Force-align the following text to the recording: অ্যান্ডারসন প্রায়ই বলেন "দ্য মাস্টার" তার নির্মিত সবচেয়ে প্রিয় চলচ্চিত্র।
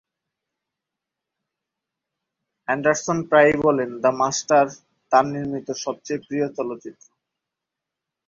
অ্যান্ডারসন 2.67 3.17
প্রায়ই 3.29 3.57
বলেন 3.65 3.89
"দ্য 4.03 4.11
মাস্টার" 4.21 4.65
তার 5.11 5.25
নির্মিত 5.33 5.67
সবচেয়ে 5.83 6.23
প্রিয় 6.25 6.45
চলচ্চিত্র। 6.57 7.07